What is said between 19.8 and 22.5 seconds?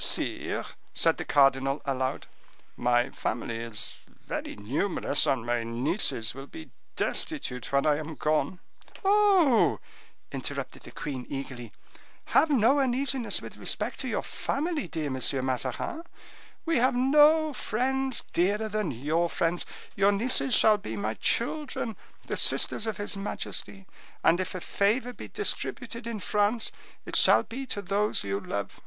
your nieces shall be my children, the